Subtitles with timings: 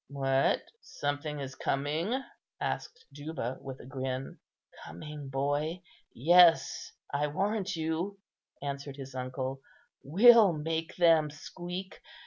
[0.09, 0.63] "What!
[0.81, 2.23] something is coming?"
[2.59, 4.39] asked Juba, with a grin.
[4.83, 5.83] "Coming, boy?
[6.11, 8.17] yes, I warrant you,"
[8.63, 9.61] answered his uncle.
[10.03, 12.01] "We'll make them squeak.